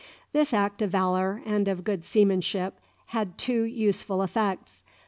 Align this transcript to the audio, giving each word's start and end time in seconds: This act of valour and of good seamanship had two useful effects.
This 0.33 0.51
act 0.51 0.81
of 0.81 0.89
valour 0.89 1.43
and 1.45 1.67
of 1.67 1.83
good 1.83 2.03
seamanship 2.03 2.79
had 3.09 3.37
two 3.37 3.61
useful 3.61 4.23
effects. 4.23 4.81